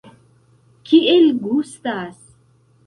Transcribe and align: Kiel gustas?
Kiel 0.87 1.31
gustas? 1.45 2.21